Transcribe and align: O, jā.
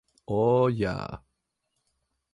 O, 0.37 0.39
jā. 0.79 0.95